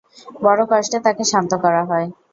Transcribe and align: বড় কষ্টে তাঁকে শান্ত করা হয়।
বড় 0.43 0.61
কষ্টে 0.71 0.97
তাঁকে 1.05 1.23
শান্ত 1.31 1.51
করা 1.63 1.81
হয়। 1.89 2.07